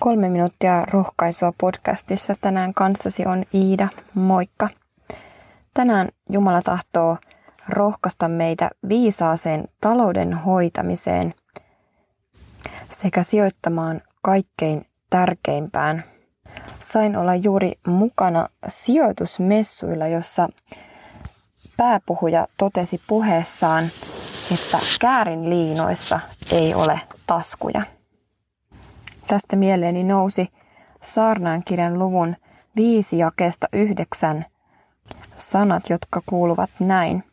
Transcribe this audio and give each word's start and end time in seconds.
Kolme 0.00 0.28
minuuttia 0.28 0.84
rohkaisua 0.84 1.52
podcastissa 1.60 2.34
tänään 2.40 2.74
kanssasi 2.74 3.26
on 3.26 3.44
Iida. 3.54 3.88
Moikka! 4.14 4.68
Tänään 5.74 6.08
Jumala 6.30 6.62
tahtoo 6.62 7.16
rohkaista 7.68 8.28
meitä 8.28 8.70
viisaaseen 8.88 9.64
talouden 9.80 10.32
hoitamiseen 10.34 11.34
sekä 12.90 13.22
sijoittamaan 13.22 14.00
kaikkein 14.22 14.86
tärkeimpään. 15.10 16.04
Sain 16.78 17.16
olla 17.16 17.34
juuri 17.34 17.72
mukana 17.86 18.48
sijoitusmessuilla, 18.66 20.06
jossa 20.06 20.48
pääpuhuja 21.76 22.46
totesi 22.56 23.00
puheessaan, 23.06 23.84
että 24.52 24.78
käärin 25.00 25.50
liinoissa 25.50 26.20
ei 26.52 26.74
ole 26.74 27.00
taskuja. 27.26 27.82
Tästä 29.30 29.56
mieleeni 29.56 30.04
nousi 30.04 30.48
Saarnaan 31.02 31.62
kirjan 31.64 31.98
luvun 31.98 32.36
viisi 32.76 33.18
jakesta 33.18 33.66
yhdeksän 33.72 34.44
sanat, 35.36 35.90
jotka 35.90 36.22
kuuluvat 36.26 36.70
näin. 36.80 37.24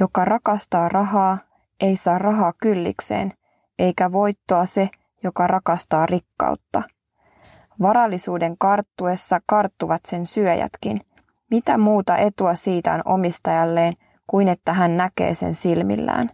Joka 0.00 0.24
rakastaa 0.24 0.88
rahaa, 0.88 1.38
ei 1.80 1.96
saa 1.96 2.18
rahaa 2.18 2.52
kyllikseen, 2.60 3.32
eikä 3.78 4.12
voittoa 4.12 4.66
se, 4.66 4.88
joka 5.22 5.46
rakastaa 5.46 6.06
rikkautta. 6.06 6.82
Varallisuuden 7.82 8.54
karttuessa 8.58 9.40
karttuvat 9.46 10.04
sen 10.04 10.26
syöjätkin. 10.26 11.00
Mitä 11.50 11.78
muuta 11.78 12.16
etua 12.16 12.54
siitä 12.54 12.92
on 12.94 13.02
omistajalleen, 13.04 13.92
kuin 14.26 14.48
että 14.48 14.72
hän 14.72 14.96
näkee 14.96 15.34
sen 15.34 15.54
silmillään. 15.54 16.30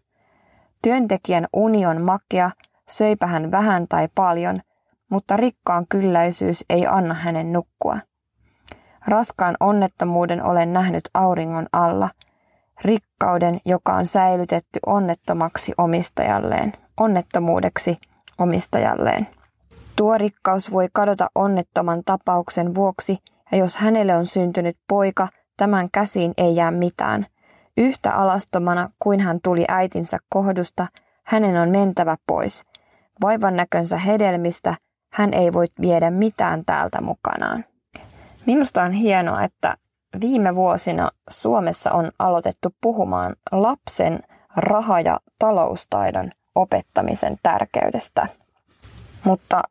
Työntekijän 0.82 1.46
union 1.52 2.02
makea, 2.02 2.50
söipä 2.90 3.26
hän 3.26 3.50
vähän 3.50 3.86
tai 3.88 4.08
paljon, 4.14 4.60
mutta 5.10 5.36
rikkaan 5.36 5.84
kylläisyys 5.90 6.64
ei 6.70 6.86
anna 6.86 7.14
hänen 7.14 7.52
nukkua. 7.52 7.98
Raskaan 9.08 9.56
onnettomuuden 9.60 10.44
olen 10.44 10.72
nähnyt 10.72 11.04
auringon 11.14 11.66
alla, 11.72 12.10
rikkauden, 12.84 13.60
joka 13.64 13.94
on 13.94 14.06
säilytetty 14.06 14.80
onnettomaksi 14.86 15.72
omistajalleen, 15.78 16.72
onnettomuudeksi 16.96 17.98
omistajalleen. 18.38 19.26
Tuo 19.96 20.18
rikkaus 20.18 20.72
voi 20.72 20.88
kadota 20.92 21.30
onnettoman 21.34 22.02
tapauksen 22.04 22.74
vuoksi, 22.74 23.18
ja 23.52 23.58
jos 23.58 23.76
hänelle 23.76 24.16
on 24.16 24.26
syntynyt 24.26 24.76
poika, 24.88 25.28
tämän 25.56 25.88
käsiin 25.92 26.32
ei 26.36 26.56
jää 26.56 26.70
mitään. 26.70 27.26
Yhtä 27.76 28.12
alastomana 28.12 28.88
kuin 28.98 29.20
hän 29.20 29.38
tuli 29.42 29.64
äitinsä 29.68 30.18
kohdusta, 30.28 30.86
hänen 31.24 31.56
on 31.56 31.68
mentävä 31.68 32.16
pois. 32.26 32.69
Vaivan 33.22 33.56
näkönsä 33.56 33.96
hedelmistä 33.96 34.74
hän 35.12 35.34
ei 35.34 35.52
voi 35.52 35.64
viedä 35.80 36.10
mitään 36.10 36.64
täältä 36.64 37.00
mukanaan. 37.00 37.64
Minusta 38.46 38.82
on 38.82 38.92
hienoa, 38.92 39.42
että 39.42 39.76
viime 40.20 40.54
vuosina 40.54 41.10
Suomessa 41.30 41.92
on 41.92 42.10
aloitettu 42.18 42.74
puhumaan 42.80 43.36
lapsen 43.52 44.20
raha- 44.56 45.00
ja 45.00 45.20
taloustaidon 45.38 46.30
opettamisen 46.54 47.36
tärkeydestä. 47.42 48.28
Mutta 49.24 49.62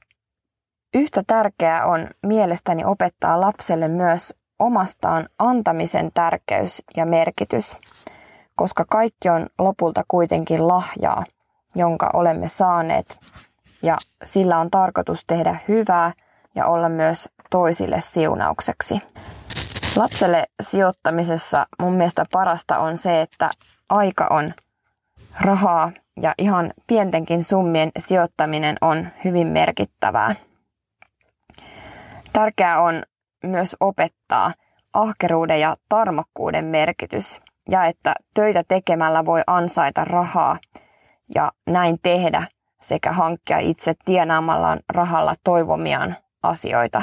yhtä 0.94 1.24
tärkeää 1.28 1.86
on 1.86 2.08
mielestäni 2.26 2.86
opettaa 2.86 3.42
lapselle 3.42 3.88
myös 3.88 4.34
omastaan 4.60 5.30
antamisen 5.40 6.12
tärkeys 6.14 6.84
ja 6.98 7.06
merkitys, 7.06 7.78
koska 8.56 8.86
kaikki 8.90 9.30
on 9.30 9.48
lopulta 9.60 10.04
kuitenkin 10.08 10.68
lahjaa, 10.68 11.24
jonka 11.76 12.10
olemme 12.14 12.48
saaneet, 12.48 13.18
ja 13.82 13.98
sillä 14.24 14.60
on 14.60 14.70
tarkoitus 14.72 15.26
tehdä 15.26 15.58
hyvää 15.68 16.12
ja 16.56 16.66
olla 16.66 16.90
myös 16.90 17.30
toisille 17.50 18.02
siunaukseksi. 18.02 19.02
Lapselle 19.96 20.48
sijoittamisessa 20.62 21.68
mun 21.80 21.94
mielestä 21.94 22.26
parasta 22.32 22.78
on 22.78 22.98
se, 22.98 23.22
että 23.22 23.50
aika 23.90 24.28
on 24.30 24.54
rahaa 25.42 25.92
ja 26.22 26.34
ihan 26.38 26.74
pientenkin 26.88 27.44
summien 27.44 27.92
sijoittaminen 27.98 28.78
on 28.82 29.08
hyvin 29.24 29.48
merkittävää. 29.48 30.36
Tärkeää 32.34 32.82
on 32.82 33.04
myös 33.44 33.76
opettaa 33.80 34.52
ahkeruuden 34.94 35.60
ja 35.60 35.78
tarmokkuuden 35.90 36.66
merkitys 36.66 37.42
ja 37.72 37.86
että 37.86 38.16
töitä 38.34 38.64
tekemällä 38.68 39.26
voi 39.26 39.42
ansaita 39.48 40.06
rahaa 40.06 40.58
ja 41.36 41.52
näin 41.68 41.98
tehdä 42.04 42.44
sekä 42.82 43.12
hankkia 43.12 43.60
itse 43.60 43.94
tienaamallaan 44.06 44.80
rahalla 44.90 45.36
toivomiaan 45.44 46.16
asioita. 46.44 47.02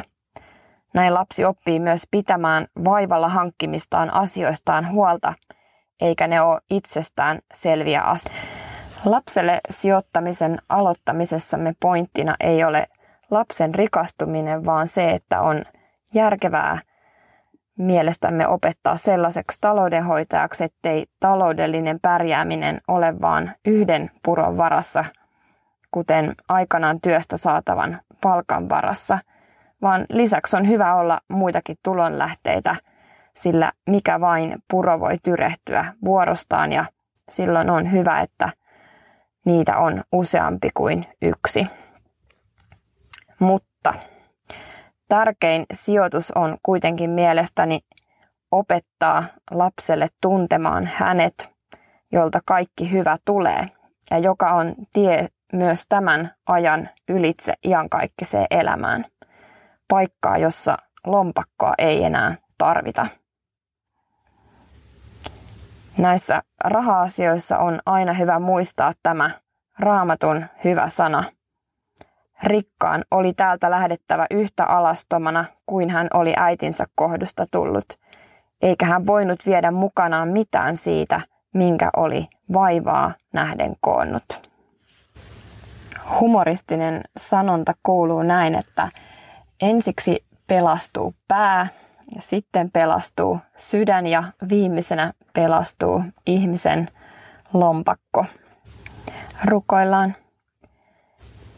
Näin 0.95 1.15
lapsi 1.15 1.45
oppii 1.45 1.81
myös 1.81 2.03
pitämään 2.11 2.67
vaivalla 2.85 3.29
hankkimistaan 3.29 4.15
asioistaan 4.15 4.93
huolta, 4.93 5.35
eikä 6.01 6.27
ne 6.27 6.41
ole 6.41 6.61
itsestään 6.71 7.39
selviä 7.55 8.01
asioita. 8.03 8.41
Lapselle 9.05 9.61
sijoittamisen 9.71 10.59
aloittamisessamme 10.69 11.73
pointtina 11.81 12.37
ei 12.41 12.65
ole 12.65 12.87
lapsen 13.31 13.75
rikastuminen, 13.75 14.65
vaan 14.65 14.87
se, 14.87 15.11
että 15.11 15.41
on 15.41 15.65
järkevää 16.15 16.79
mielestämme 17.79 18.49
opettaa 18.49 18.97
sellaiseksi 18.97 19.59
taloudenhoitajaksi, 19.61 20.65
ettei 20.65 21.07
taloudellinen 21.21 21.99
pärjääminen 22.03 22.81
ole 22.89 23.21
vain 23.21 23.51
yhden 23.67 24.11
puron 24.25 24.57
varassa, 24.57 25.05
kuten 25.91 26.35
aikanaan 26.49 27.01
työstä 27.01 27.37
saatavan 27.37 28.01
palkan 28.23 28.69
varassa, 28.69 29.19
vaan 29.83 30.07
lisäksi 30.11 30.57
on 30.57 30.69
hyvä 30.69 30.95
olla 30.95 31.21
muitakin 31.29 31.77
tulonlähteitä, 31.83 32.77
sillä 33.35 33.73
mikä 33.87 34.21
vain 34.21 34.55
puro 34.71 35.01
voi 35.01 35.19
tyrehtyä 35.23 35.85
vuorostaan 36.05 36.73
ja 36.73 36.85
silloin 37.31 37.71
on 37.71 37.93
hyvä, 37.93 38.21
että 38.21 38.49
niitä 39.47 39.79
on 39.79 40.03
useampi 40.13 40.71
kuin 40.75 41.07
yksi. 41.23 41.67
Mutta 43.39 43.95
tärkein 45.09 45.67
sijoitus 45.73 46.31
on 46.31 46.57
kuitenkin 46.63 47.11
mielestäni 47.11 47.81
opettaa 48.51 49.25
lapselle 49.51 50.09
tuntemaan 50.23 50.91
hänet, 50.95 51.53
jolta 52.13 52.41
kaikki 52.47 52.93
hyvä 52.93 53.17
tulee 53.25 53.71
ja 54.11 54.19
joka 54.19 54.53
on 54.53 54.75
tie 54.93 55.29
myös 55.53 55.85
tämän 55.89 56.35
ajan 56.47 56.89
ylitse 57.09 57.55
iankaikkiseen 57.65 58.47
elämään. 58.51 59.05
Paikkaa, 59.89 60.39
jossa 60.39 60.77
lompakkoa 61.07 61.75
ei 61.79 62.05
enää 62.05 62.35
tarvita. 62.59 63.07
Näissä 65.99 66.43
raha-asioissa 66.65 67.59
on 67.59 67.81
aina 67.87 68.13
hyvä 68.13 68.39
muistaa 68.39 68.93
tämä 69.03 69.31
raamatun 69.79 70.47
hyvä 70.65 70.89
sana– 70.89 71.25
Rikkaan 72.43 73.05
oli 73.11 73.33
täältä 73.33 73.71
lähdettävä 73.71 74.27
yhtä 74.31 74.65
alastomana 74.65 75.45
kuin 75.67 75.91
hän 75.91 76.09
oli 76.15 76.35
äitinsä 76.37 76.85
kohdusta 76.95 77.45
tullut, 77.51 77.87
eikä 78.63 78.87
hän 78.87 79.07
voinut 79.07 79.39
viedä 79.47 79.71
mukanaan 79.71 80.29
mitään 80.29 80.77
siitä, 80.77 81.21
minkä 81.55 81.91
oli 81.97 82.29
vaivaa 82.53 83.15
nähden 83.33 83.75
koonnut. 83.81 84.25
Humoristinen 86.21 87.01
sanonta 87.17 87.75
kuuluu 87.83 88.23
näin, 88.23 88.55
että 88.55 88.89
ensiksi 89.61 90.25
pelastuu 90.47 91.15
pää 91.29 91.67
ja 92.15 92.23
sitten 92.23 92.71
pelastuu 92.71 93.41
sydän 93.57 94.07
ja 94.07 94.25
viimeisenä 94.49 95.13
pelastuu 95.33 96.03
ihmisen 96.27 96.89
lompakko. 97.53 98.25
Rukoillaan. 99.45 100.17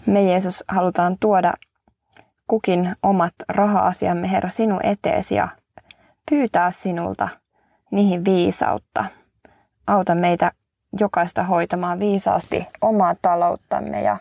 Me 0.08 0.22
Jeesus 0.22 0.64
halutaan 0.68 1.16
tuoda 1.20 1.52
kukin 2.46 2.96
omat 3.02 3.34
raha-asiamme, 3.48 4.30
Herra, 4.30 4.48
sinun 4.48 4.80
eteesi 4.82 5.34
ja 5.34 5.48
pyytää 6.30 6.70
sinulta 6.70 7.28
niihin 7.90 8.24
viisautta. 8.24 9.04
Auta 9.86 10.14
meitä 10.14 10.52
jokaista 11.00 11.42
hoitamaan 11.42 11.98
viisaasti 11.98 12.66
omaa 12.80 13.14
talouttamme 13.22 14.02
ja, 14.02 14.18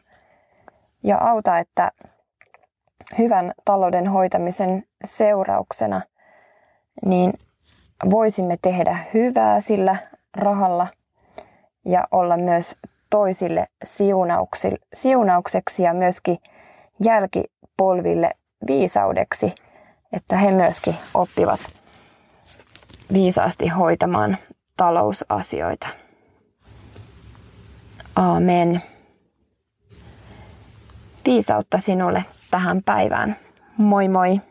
ja 1.03 1.17
auta, 1.17 1.59
että 1.59 1.91
hyvän 3.17 3.53
talouden 3.65 4.07
hoitamisen 4.07 4.83
seurauksena 5.05 6.01
niin 7.05 7.33
voisimme 8.09 8.57
tehdä 8.61 8.97
hyvää 9.13 9.61
sillä 9.61 9.95
rahalla 10.35 10.87
ja 11.85 12.07
olla 12.11 12.37
myös 12.37 12.75
toisille 13.09 13.67
siunaukseksi 14.93 15.83
ja 15.83 15.93
myöskin 15.93 16.37
jälkipolville 17.03 18.31
viisaudeksi, 18.67 19.55
että 20.13 20.37
he 20.37 20.51
myöskin 20.51 20.95
oppivat 21.13 21.59
viisaasti 23.13 23.67
hoitamaan 23.67 24.37
talousasioita. 24.77 25.87
Aamen. 28.15 28.83
Viisautta 31.25 31.77
sinulle 31.77 32.25
tähän 32.51 32.83
päivään. 32.83 33.35
Moi 33.77 34.07
moi! 34.07 34.41